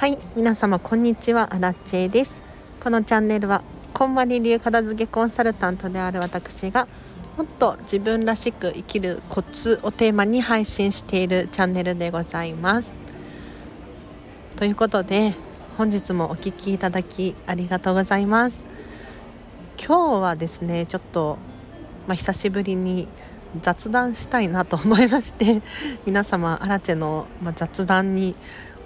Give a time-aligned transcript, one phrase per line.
[0.00, 1.54] はい皆様こんにちは。
[1.54, 2.30] アラチェです。
[2.82, 3.62] このチャンネルは
[3.92, 6.88] こんまり流片付けコンサルタントである私が
[7.36, 12.94] もっと自分らしく生きるコツをテーマに配信しているチャンネルでございます。
[14.56, 15.34] ということで
[15.76, 18.56] 本日もお聴きいただきありがとうございます。
[19.76, 21.36] 今日はですねちょっと
[22.06, 23.06] まあ、久しぶりに
[23.62, 25.60] 雑談したいなと思いまして
[26.06, 28.34] 皆様アラチェの、ま雑談に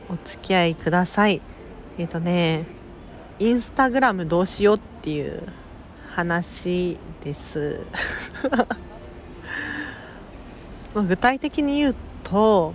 [0.09, 1.41] お付き合いください。
[1.99, 2.67] えっ、ー、とね
[3.39, 5.43] インスタグラムどうしようっていう
[6.11, 7.81] 話です。
[10.95, 12.75] ま具体的に言うと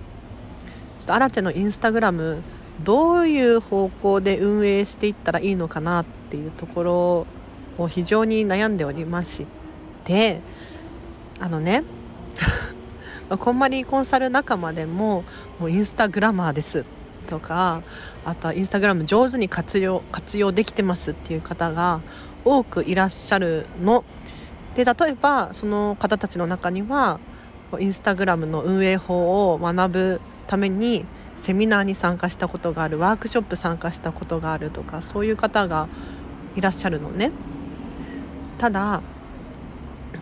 [1.00, 2.42] ちょっとアラチェのインスタグラム
[2.84, 7.28] どういう方向で運営していったらいいのかなっていうところ
[7.78, 9.46] を非常に悩んでおりまし
[10.04, 10.42] て
[11.40, 11.84] あのね
[13.40, 15.24] こんまりコンサル仲間でも
[15.60, 16.84] もうインスタグラマーです。
[17.30, 17.84] とか
[18.26, 22.02] あとはインスタグラム上手に活用活用できてますっていう方が
[22.44, 24.04] 多くいらっしゃるの。
[24.76, 27.20] で例えばその方たちの中には
[27.80, 31.06] インスタグラムの運営法を学ぶために
[31.44, 35.88] セミナーに参加したことがあるワークショップ参加したことがあるとかそういう方が
[36.56, 37.32] いらっしゃるのね。
[38.58, 39.02] ただ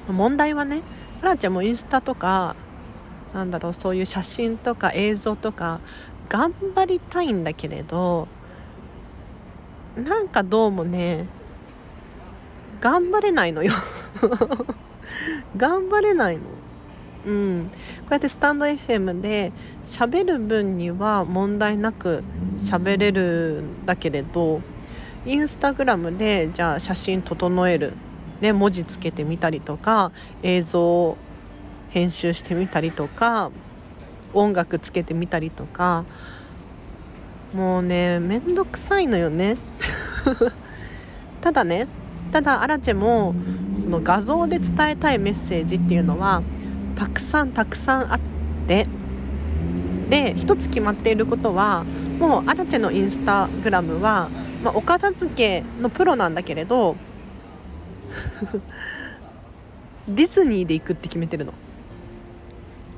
[0.07, 0.81] 問題はね
[1.21, 2.55] アラちゃんもインスタとか
[3.33, 5.81] なんだろうそういう写真とか映像とか
[6.29, 8.27] 頑張りたいんだけれど
[9.95, 11.27] なんかどうもね
[12.81, 13.73] 頑張れないのよ。
[15.57, 16.41] 頑張れないの。
[17.25, 17.71] うん。
[18.01, 19.51] こうやってスタンド FM で
[19.85, 22.23] 喋る分には問題なく
[22.59, 24.61] 喋れるんだけれど
[25.25, 27.93] インスタグラムでじゃあ写真整える、
[28.39, 30.11] ね、文字つけてみたりとか
[30.43, 31.17] 映像
[31.89, 33.51] 編集してみたりとか
[34.33, 36.05] 音楽つけてみたりとか。
[37.53, 39.57] もうねめんどくさいのよね。
[41.41, 41.87] ただね
[42.31, 43.33] ただアラチェも
[43.79, 46.41] その画像で伝えたいメッセージっていうのは
[46.95, 48.19] たくさんたくさんあっ
[48.67, 48.87] て。
[50.09, 51.83] で一つ決まっていることは
[52.17, 54.29] もうアラチェのインスタグラムは、
[54.63, 56.95] まあ、お片付けのプロなんだけれど
[60.07, 61.53] ディズニーで行くって決めてるの。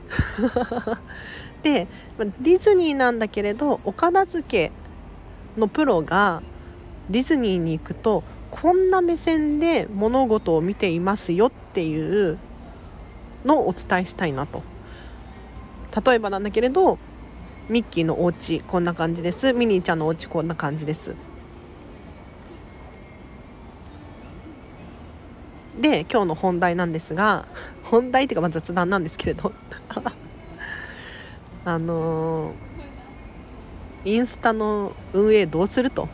[1.64, 1.88] で
[2.18, 4.72] ディズニーなんだけれどお片付け
[5.60, 6.42] のプロが
[7.10, 12.38] ディズニーに行くとこんな目線で物事を見ていますよっていう
[13.46, 14.64] のをお伝えしたいなと。
[16.06, 17.00] 例えばなんだけれど
[17.68, 19.54] ミッキーのお家こんな感じです。
[19.54, 21.14] ミニーちゃんのお家こんな感じです。
[25.80, 27.46] で今日の本題なんですが
[27.90, 29.52] 本題っていうかまあ雑談なんですけれど。
[31.66, 36.10] あのー、インスタの運営どうすると、ま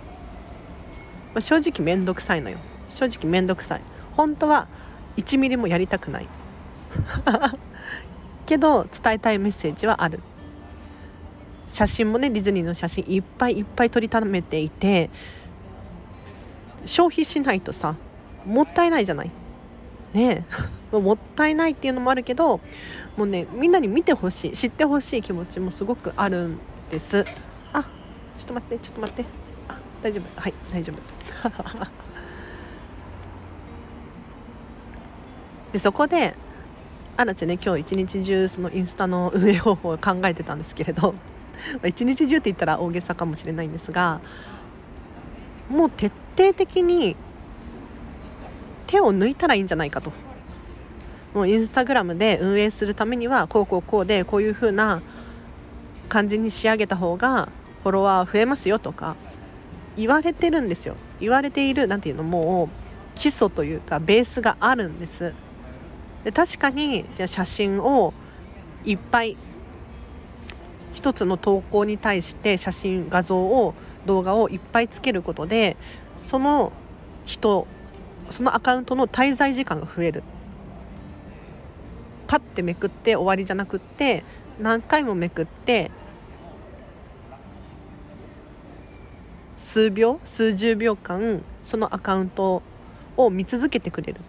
[1.36, 2.58] あ、正直面倒くさいのよ。
[2.90, 3.82] 正直面倒くさい。
[4.18, 4.68] 本当は
[5.18, 6.28] 1ミリもやりたくない。
[8.46, 10.20] けど伝えたいメッセージはある。
[11.70, 15.10] 写真もねディズニーの写真いっぱいいっぱい撮りためていて
[16.86, 17.96] 消費しないとさ
[18.46, 19.32] もったいないじゃない？
[20.16, 20.46] ね
[20.92, 22.62] もったいないっていうのもあるけど
[23.18, 26.58] もうねみんなに見てほしい知ってほしい気持ちもすごくあるん
[26.90, 27.26] です。
[27.74, 27.84] あ
[28.38, 29.26] ちょっと待ってちょっと待って。
[29.68, 30.42] あ大丈夫。
[30.42, 30.98] はい大丈夫。
[35.74, 36.36] でそこで
[37.18, 41.16] あらちね今日一日中そのインスタの運営方法を考えてたんですけれど
[41.86, 44.22] 一日中って言ったら大げさかもしれないんですが
[45.70, 47.16] もう徹底的に
[48.88, 50.12] 手を抜いたらいいんじゃないかと。
[51.34, 55.02] もうインスタグラムで運営するためにはこうこうこうでこういう風な
[56.08, 57.50] 感じに仕上げた方が
[57.84, 59.18] フォロワー増えますよとか
[59.98, 60.96] 言われてるんですよ。
[61.20, 65.34] 言われている何ていうのもう基礎というかベースがあるんです。
[66.24, 68.14] で確かにじゃ写真を
[68.86, 69.38] いっぱい
[70.94, 73.74] 一つの投稿に対して写真画像を
[74.06, 75.76] 動画をいっぱいつけることで
[76.18, 76.72] その
[77.26, 77.68] 人
[78.30, 80.24] そのアカウントの滞在時間が増える。
[82.28, 84.24] パッてめくって終わりじゃなくって
[84.60, 85.92] 何回もめくって
[89.58, 92.64] 数秒数十秒間そのアカウント
[93.16, 94.20] を見続けてくれる。
[94.20, 94.22] っ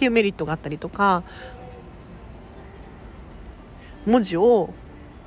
[0.00, 1.22] ていうメリットがあったりとか
[4.06, 4.72] 文字を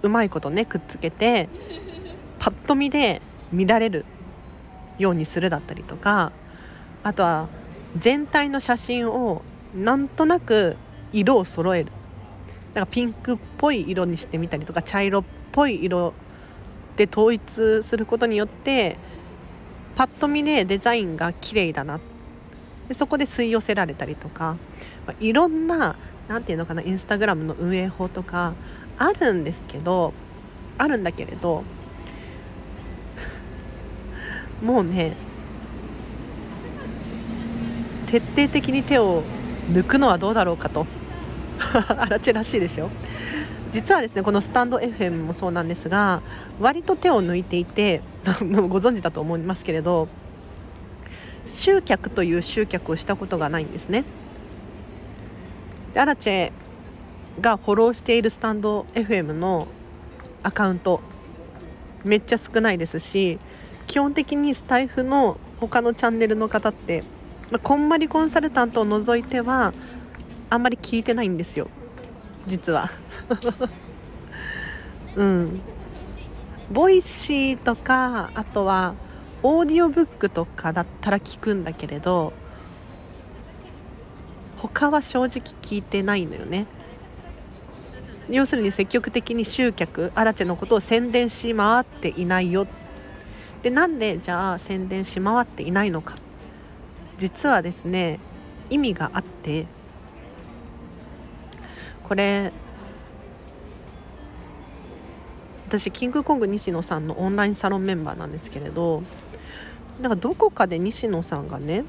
[0.02, 1.48] うまいことねくっつけて
[2.40, 4.04] パッと見で見られる
[4.98, 6.32] ようにするだったりとか
[7.04, 7.50] あとは
[7.98, 9.42] 全体の写真を
[9.76, 10.78] なんとなく
[11.12, 11.92] 色を揃える。
[12.74, 16.14] なんかピンクっぽい色にしてみたりとか茶色っぽい色
[16.98, 18.98] で統一することによって
[19.96, 22.00] パッと見でデザインが綺麗だな。
[22.88, 24.58] でそこで吸い寄せられたりとか、
[25.08, 25.96] まあ、いろんな
[26.28, 28.54] 何て言うのかなインスタグラムの運営法とか
[28.98, 30.14] あるんですけど
[30.78, 31.64] あるんだけれど
[34.62, 35.16] もうね
[38.14, 39.24] 徹底的に手を
[39.72, 40.86] 抜くのはどうだろうかと。
[41.98, 42.92] あらちらしいでしょ。
[43.72, 46.22] 実はですねこのスタンド FM もそうなんですが
[46.60, 48.02] 割と手を抜いていて
[48.70, 50.10] ご存知だと思いますけれど
[51.48, 54.04] 集客という集客をしたことがないんですね。
[55.96, 56.52] でアラチェ
[57.42, 59.68] がフォローしているスタンド FM の
[60.44, 61.02] アカウント
[62.04, 63.40] めっちゃ少ないですし
[63.88, 67.04] 基本的にスタエフの他のチャンネルの方って、
[67.54, 69.76] まあ、こんまりコンサルタントを除いては
[70.50, 71.68] あんまり聞いてないんですよ。
[72.48, 72.90] 実は。
[75.16, 75.62] うん。
[76.72, 78.96] ボイシーとかあとは
[79.44, 82.34] オーディオブックとかだったら聞くんだけれど
[84.58, 86.66] 他は正直聞いてないのよね。
[88.32, 92.66] 要するに積極的に集客アラチェのことを宣伝し回っていないよ。
[93.62, 96.16] でなんでじゃあ宣伝し回っていないのか。
[97.24, 98.20] 実はですね
[98.70, 99.66] 意味があって
[102.04, 102.52] これ
[105.70, 109.04] 私キングコング西野さんのオンラインサロンメンバーなんですけれど
[110.02, 111.86] なんかどこかで西野さんがね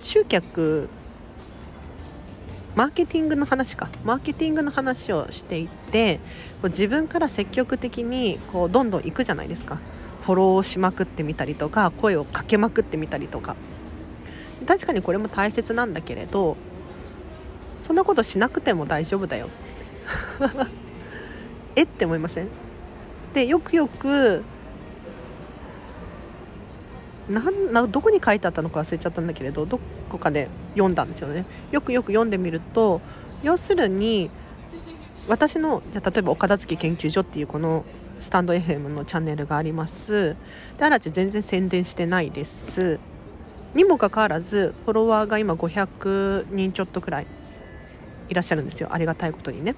[0.00, 0.88] 集客
[2.74, 3.88] マーケティングの話か。
[4.02, 6.18] マーケティングの話をしていて
[6.64, 9.78] 自分から積極的にこうどんどん行くじゃないですか。
[10.24, 13.56] フォローしまくってみたりとか声をかけまくってみたりとか。
[14.66, 16.56] 確かにこれも大切なんだけれど
[17.76, 19.50] そんなことしなくても大丈夫だよ。
[21.76, 22.48] えって思いません？
[23.34, 24.42] でよくよく
[27.28, 29.78] なんなどこに書いてあったのか忘れちゃったんだけれどど
[30.08, 31.44] こかで読んだんですよね。
[31.70, 33.02] よくよく読んでみると
[33.42, 34.30] 要するに
[35.28, 37.84] 私のじゃ例えば岡田月研究所っていうこの
[38.20, 40.36] スタンド FM のチャンネルがあります。
[40.78, 42.98] で嵐全然宣伝してないです。
[43.74, 47.26] にもかかわらずフォロワーが今500人ちょっとくらい
[48.28, 48.88] いらっしゃるんですよ。
[48.92, 49.74] ありがたいことにね。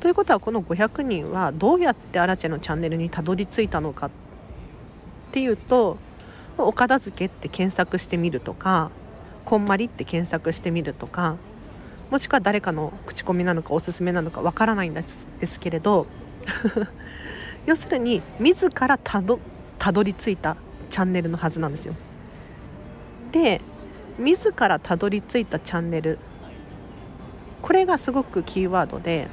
[0.00, 4.10] ということはこの500人はどうやってアラチェのチャンネルにたどり着いたのかっ
[5.32, 5.98] ていうと
[6.56, 8.90] お片付けって検索してみるとか
[9.44, 11.36] こんまりって検索してみるとか
[12.10, 15.02] もしくは誰かの口コミなのかおすすめなのかわからないんで
[15.46, 16.06] すけれど
[17.68, 20.56] 要するに自らたどり着いた
[20.88, 21.94] チャンネルのはずなんですよ。
[23.30, 23.60] で
[24.18, 26.18] 自らたどり着いたチャンネル
[27.60, 29.28] これがすごくキーワードで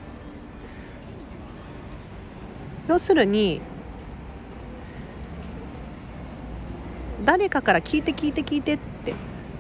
[2.89, 3.61] 要するに
[7.23, 9.13] 誰かから聞いて聞いて聞いてって、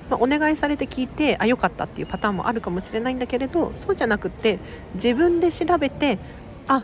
[0.09, 4.59] まあ、お願いされて聞いてあよかったっていうパターンもあるかもしれないんだけれどそうじゃなくって
[4.95, 6.19] 自分で調べて
[6.67, 6.83] あ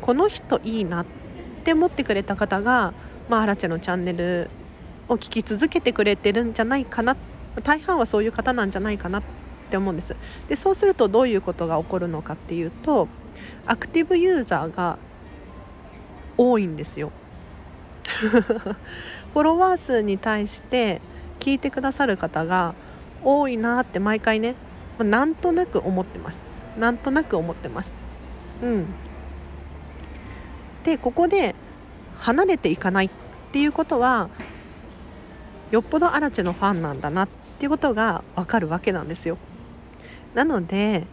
[0.00, 1.27] この人いいなって
[1.58, 2.94] って思ってくれた方が、
[3.28, 4.48] まあ、アラチェのチャンネル
[5.08, 7.16] を聞き続けてくれてるんじゃないかな
[7.62, 9.22] 大半はそういう方なんじゃないかなっ
[9.70, 10.14] て思うんです。
[10.48, 13.08] でそうするとどういうことが起こるのかっていうと
[13.66, 14.98] アクティブユーザーが
[16.36, 17.10] 多いんですよ。
[18.08, 21.00] フォロワー数に対して
[21.40, 22.74] 聞いてくださる方が
[23.22, 24.54] 多いなって毎回ね
[24.98, 26.42] なんとなく思ってます。
[26.78, 27.92] なんとなく思ってます。
[28.62, 28.86] うん。
[30.88, 31.54] でここで
[32.18, 33.10] 離れていかないっ
[33.52, 34.30] ていうことは
[35.70, 37.28] よっぽどアラチェのファンなんだなっ
[37.58, 39.36] ていうことがわかるわけなんですよ。
[40.32, 41.06] なので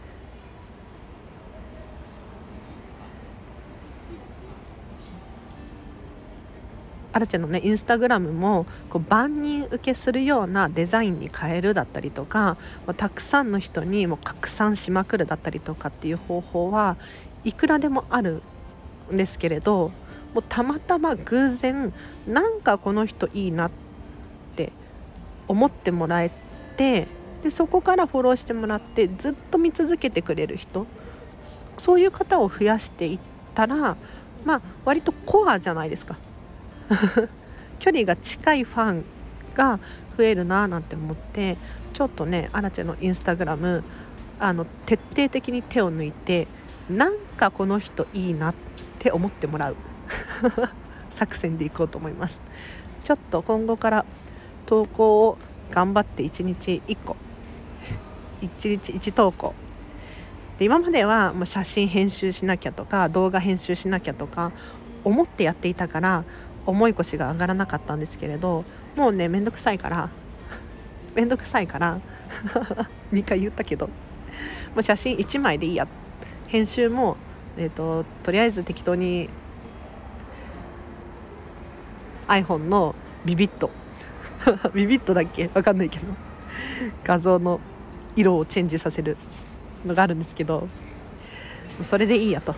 [7.12, 12.56] アラチェのねインスタグラムもこう万人受けするようなデザインに変えるだったりとか
[12.96, 16.96] たくさんの人にも拡散しまくるだったりとかっていう方法は
[17.44, 18.42] いくらでもある
[19.12, 19.92] んですけれど
[20.34, 21.92] もうたまたま偶然
[22.26, 23.70] なんかこの人いいなっ
[24.56, 24.72] て
[25.48, 26.30] 思ってもらえ
[26.76, 27.06] て
[27.42, 30.86] でそこからフォローしてもらってずっと見続けてくれる人
[31.78, 33.18] そういう方を増やしていっ
[33.54, 33.96] たら
[34.44, 36.16] まあ割とコアじゃないですか。
[37.78, 39.04] 距離が近いファン
[39.54, 39.78] が
[40.16, 41.58] 増えるななんて思って
[41.92, 43.84] ちょっとねアラチェのインスタグラム
[44.38, 46.46] あの徹底的に手を抜いて
[46.88, 49.76] なんかこの人いいなってって思ってもらう。
[51.12, 52.40] 作戦でいこうと思います。
[53.04, 54.04] ちょっと今後から
[54.66, 55.38] 投稿を
[55.70, 57.16] 頑張って1日1個。
[58.42, 59.54] 1日1投稿。
[60.58, 64.52] で今まではもう写真編集しなきゃとか動画編集しなきゃとか
[65.04, 66.24] 思ってやっていたから
[66.64, 68.64] 重い腰が上がらなかったんですけれど
[68.96, 70.08] もうね面倒くさいから
[71.14, 72.00] 面倒くさいから
[73.12, 73.92] 2回言ったけども
[74.80, 75.86] う写真1枚でいいや。
[76.48, 77.16] 編集も、
[77.58, 79.28] えーと、とりあえず適当に
[82.28, 82.94] iPhone の
[83.24, 83.70] ビビット。
[84.74, 85.50] ビビットだっけ？
[85.54, 86.04] わかんないけど。
[87.04, 87.60] 画像の
[88.14, 89.16] 色をチェンジさせる
[89.84, 90.68] のがあるんですけど。
[91.82, 92.54] それでいいやと。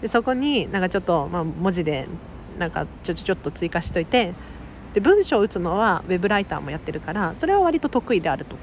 [0.00, 2.06] でそこになんかちょっと、まあ、文字で
[2.58, 4.34] なんかちょちょちょっと追加しといて。
[4.94, 8.56] で文章を打つのはウェブライターもやってるからそれは割と得意であると。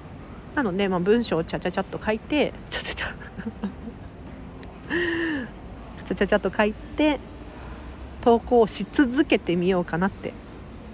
[0.56, 3.08] なので、まあ、文章をちゃちゃちゃっと書いてちゃちゃちゃ。
[6.06, 7.20] ちゃちゃちゃと書いて
[8.22, 10.34] 投稿をし続けてみようかなって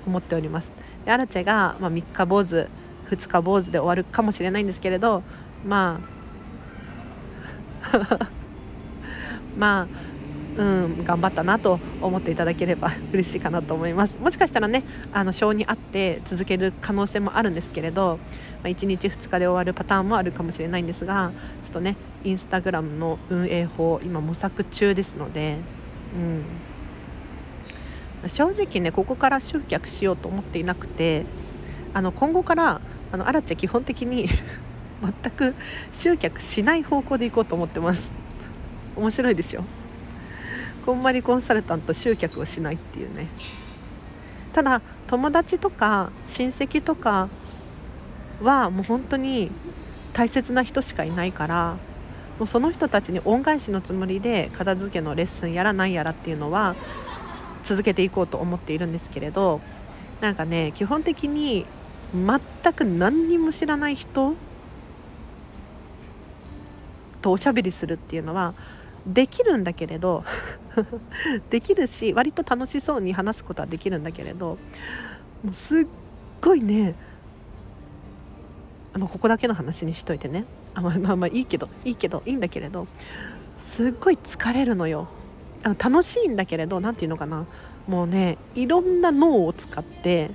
[0.06, 0.72] 思っております。
[1.06, 2.68] でアラチェが、まあ、3日坊主
[3.10, 5.24] 2日坊主で終わるかもしれないんですけれど
[5.66, 6.00] ま
[7.84, 8.30] あ
[9.58, 10.12] まあ
[10.58, 14.18] うん頑張ったなと思っていただければ 嬉しいかなと思います。
[14.20, 18.20] もしかしたらねあの性に合って続ける可能性もあるんですけれど、
[18.64, 21.32] まあ、1日2日で終わるパターンもあるかもしれないんですが
[21.64, 25.58] ちょっとねインスタグラムの運営法今模索中ですので
[26.16, 26.46] うん。
[28.28, 31.26] 正直ねここから集客しようと思っていなくて
[31.94, 34.30] あの今後からあのアラチェ基本的に
[35.02, 35.56] 全く
[35.92, 38.12] 集客しない方向でいこうと思ってます。
[38.96, 39.64] 面白いでしょ
[40.86, 43.28] こんまりコンサルタント集客をしないっていうね。
[44.54, 47.30] ただ友達とか親戚とか
[48.42, 49.50] はもう本当に
[50.14, 51.78] 大切な人しかいないから
[52.42, 56.76] もうその人たちに恩返しのつもりで片付けのレッスンやらなんやらっていうのは
[57.64, 59.62] 続けていこうと思っているんですけれど
[60.22, 61.68] なんかね基本的に
[62.16, 64.34] 全く何にも知らない人
[67.22, 68.56] とおしゃべりするっていうのは
[69.06, 70.24] できるんだけれど
[71.52, 74.58] できるし割と楽しそうに話すことはできるんだけれど
[75.44, 75.88] もうすっ
[76.42, 76.96] ごいね
[78.94, 80.46] あのここだけの話にしといてね。
[80.74, 82.88] あまあまあまあいいけどいいけどいいんだけれど
[83.60, 85.08] すっごい疲れるのよ。
[85.64, 87.46] あの楽しいんだけれど何て言うのかな。
[87.88, 90.32] もうねいろんな脳を使って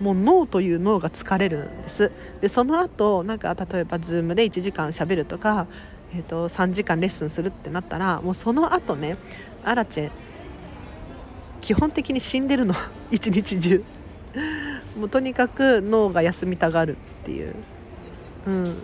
[0.00, 2.10] もう脳という脳が疲れるんです。
[2.40, 5.66] でその後なんか例えば Zoom で1時間しゃべるとか、
[6.14, 9.16] えーと、3時間レッスンするってなったらもうその後ね
[9.64, 10.10] アラチェ
[11.60, 12.74] 基本的に死んでるの。
[13.10, 13.82] 一日中。
[14.98, 17.54] もうとにかく脳が休みたがるっていう。
[18.46, 18.76] うん。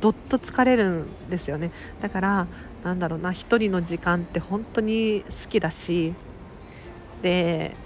[0.00, 1.70] どっと疲れるんですよね。
[2.00, 2.46] だから
[2.84, 6.14] なんだろうな一人の時間って本当に好きだし
[7.22, 7.76] で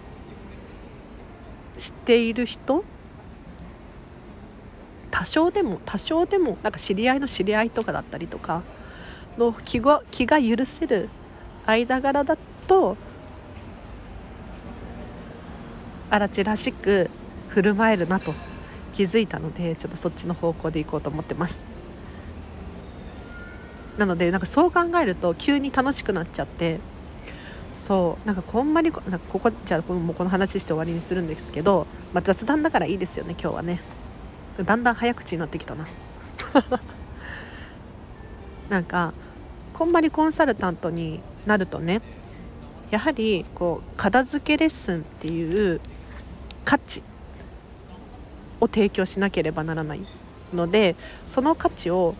[1.76, 2.84] 知っている人
[5.10, 8.62] 多少でも多少でもなんか知り合いの知り合いとかだったりとか
[9.36, 11.08] の気が気が許せる
[11.66, 12.36] 間柄だ
[12.68, 12.96] と
[16.10, 17.10] あらちらしく
[17.48, 18.34] 振る舞えるなと
[18.92, 21.73] 気づいたのでちょっとそっちの方向でいこうと思ってます。
[23.98, 26.80] なのでなんかそう考えると急に楽しくなっちゃって
[27.76, 33.80] そうなんかこんまりなんかここじゃあこのこの話して終わりにするんですけど、まあ、雑談だからいいですよね今日はね。
[34.64, 35.88] だんだん早口になってきたな。
[38.70, 39.12] なんか
[39.72, 42.00] こんまりコンサルタントになるとね
[42.90, 45.80] やはりこう片付けレッスンっていう
[46.64, 47.02] 価値
[48.60, 50.06] を提供しなければならない
[50.54, 50.96] ので
[51.26, 52.14] その価値を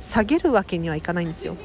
[0.00, 1.56] 下げるわけにはいかないんですよ。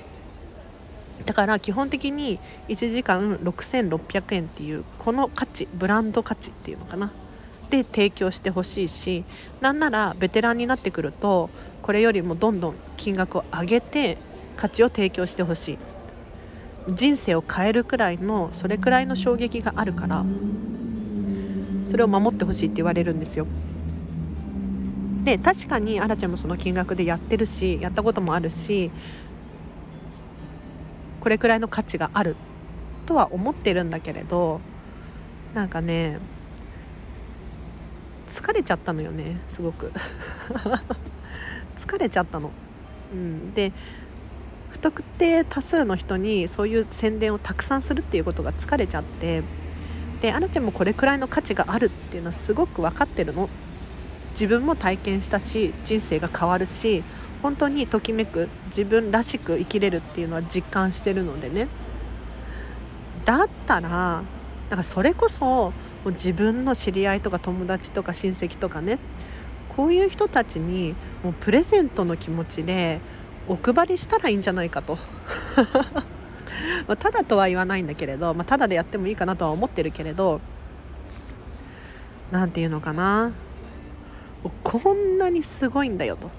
[1.25, 7.11] だから基本的に1時間6600円っていうこの価値ブランド価値っていうのかな。
[7.69, 9.23] で提供してほしいし
[9.61, 11.50] なんならベテランになってくると
[11.81, 14.17] これよりもどんどん金額を上げて
[14.57, 15.77] 価値を提供してほしい。
[16.89, 20.25] 人生を変えるくらいのそれくらいの衝撃があるから
[21.85, 23.45] それを守ってほしいって言われるんですよ。
[25.23, 28.91] で確かにあらちゃんもその金額でやってるしやったこともあるし
[31.19, 32.35] これくらいの価値がある
[33.05, 34.61] とは思ってるんだけれど
[35.53, 36.19] なんかね
[38.31, 39.91] 疲れちゃったのよねすごく。
[41.77, 42.51] 疲れちゃったの。
[43.11, 43.73] うん、で
[44.69, 49.43] 不特定多数の人にそういう宣伝をたくさんするっていうことが疲れちゃって
[50.21, 53.49] であなちゃんもこれくらいの価値があるっていうのはすごく分かってるの。
[54.31, 57.03] 自分も体験したし人生が変わるし
[57.41, 61.67] 本当にときめく自分らしく生きれるっていうのは実感してるのでね。
[63.25, 64.23] だったら
[64.69, 65.73] なんかそれこそも
[66.05, 68.97] う自分の知り合いとか友達とか親戚とかね
[69.75, 73.00] こういう人たちにもうプレゼントの気持ちで
[73.47, 74.97] お配りしたらいいんじゃないかと。
[76.88, 80.41] まただとは言わないんだけれど、まあ、ただでやってもいいかなとは思ってるけれど
[82.31, 83.31] 何て言うのかな。
[84.63, 86.29] こんなにすごいんだよと。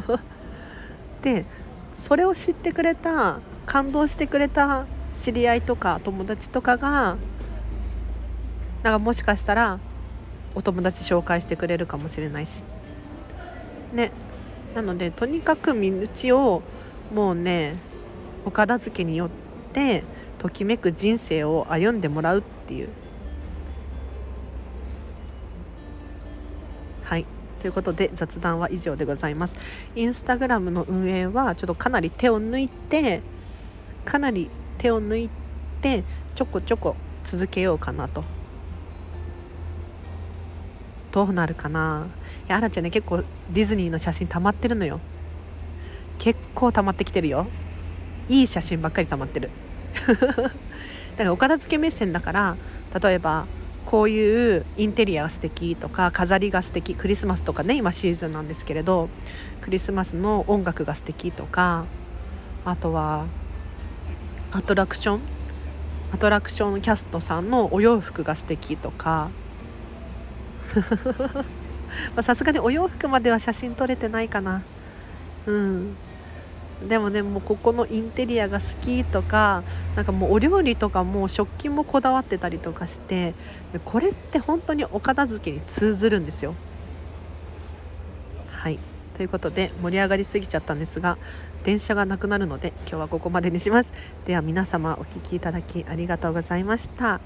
[1.22, 1.44] で
[1.94, 4.84] それを知ってくれた感動してくれた
[5.16, 7.16] 知り合いとか友達とかが
[8.82, 9.78] なんかもしかしたら
[10.54, 12.62] お友達紹介してくれるかもしれないし。
[13.92, 14.10] ね。
[14.74, 16.62] なのでとにかく身内を
[17.14, 17.76] もうね
[18.44, 19.28] お片付けによっ
[19.72, 20.02] て
[20.38, 22.88] ときめく人生を歩んでもらうっていう。
[27.64, 29.54] ということで雑談は以上でございます。
[29.94, 33.22] インスタグラムの運営はちょっとかなり手を抜いて
[34.04, 35.30] かなり手を抜い
[35.80, 36.04] て
[36.34, 36.94] ちょこちょこ
[37.24, 38.22] 続けようかなと。
[41.10, 42.06] どうなるかな？
[42.46, 45.00] いやあらちゃんね結構ディズニーの写真溜まってるのよ。
[46.18, 47.46] 結構溜まってきてるよ。
[48.28, 49.48] いい写真ばっかり溜まってる。
[50.04, 50.50] だか
[51.16, 52.58] らお片付け目線だから
[53.02, 53.46] 例えば
[53.86, 59.08] こういうインテリアが素敵とか飾りが素敵クリスマスとかね今シーズンなんですけれど
[59.60, 61.86] クリスマスの音楽が素敵とか
[62.64, 63.26] あとは
[64.52, 65.20] アトラクション
[66.14, 69.30] アトラクションキャストさんのお洋服が素敵とか。
[72.22, 74.62] さすがにお洋服までは写真撮れてないかな。
[75.46, 75.96] うん。
[76.88, 79.62] でもねもうここのインテリアが好きとか
[79.96, 83.34] なんかもうお料理とかも食器もこだわってたりとかして
[83.84, 86.54] これって本当にお片付けに通ずるんですよ。
[88.50, 88.78] はい。
[89.14, 91.18] ということで盛り上がりすぎちゃったんですが
[91.62, 93.92] 電車がなくなるので今日はここまでにします。
[94.26, 97.20] では皆様お聴きいただきありがとうございました。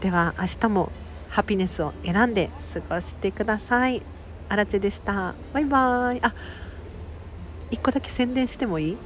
[0.00, 0.92] では明日も
[1.28, 4.02] ハピネスを選んで過ごしてください。
[4.48, 5.34] あらでした。
[5.52, 6.67] バイバイ。
[7.70, 8.96] 1個だけ宣伝してもいい？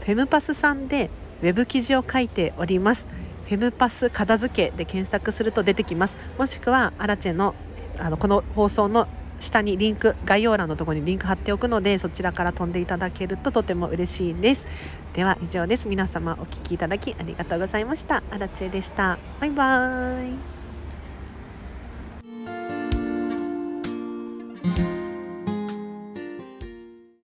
[0.00, 1.10] フェムパスさんで
[1.42, 3.06] ウェブ記事を書いております。
[3.46, 6.16] フェムパス片付けで検索すると出てきます。
[6.38, 7.54] もしくはアラチェの
[7.98, 9.06] あのこの放送の
[9.40, 14.66] 下にリンク概要欄のところにリンク貼っておくのでそちらから飛んでいただけるととても嬉しいです。
[15.12, 15.86] では以上です。
[15.86, 18.22] 皆様お聴きいただきありがとうございました。
[18.30, 19.18] アラチェでした。
[19.40, 20.63] バイバーイ。